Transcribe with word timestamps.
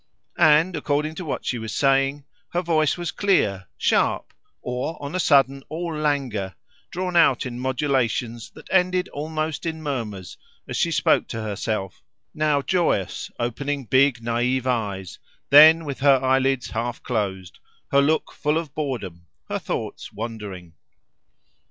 And, 0.39 0.75
according 0.75 1.13
to 1.17 1.25
what 1.25 1.45
she 1.45 1.59
was 1.59 1.71
saying, 1.75 2.25
her 2.53 2.63
voice 2.63 2.97
was 2.97 3.11
clear, 3.11 3.67
sharp, 3.77 4.33
or, 4.63 4.97
on 4.99 5.13
a 5.13 5.19
sudden 5.19 5.63
all 5.69 5.93
languor, 5.95 6.55
drawn 6.89 7.15
out 7.15 7.45
in 7.45 7.59
modulations 7.59 8.49
that 8.55 8.67
ended 8.71 9.09
almost 9.09 9.63
in 9.63 9.83
murmurs 9.83 10.39
as 10.67 10.75
she 10.75 10.89
spoke 10.89 11.27
to 11.27 11.43
herself, 11.43 12.01
now 12.33 12.63
joyous, 12.63 13.29
opening 13.37 13.85
big 13.85 14.23
naive 14.23 14.65
eyes, 14.65 15.19
then 15.51 15.85
with 15.85 15.99
her 15.99 16.19
eyelids 16.23 16.71
half 16.71 17.03
closed, 17.03 17.59
her 17.91 18.01
look 18.01 18.31
full 18.31 18.57
of 18.57 18.73
boredom, 18.73 19.27
her 19.49 19.59
thoughts 19.59 20.11
wandering. 20.11 20.73